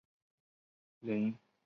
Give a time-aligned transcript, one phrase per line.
[1.01, 1.51] 林邦桢之子。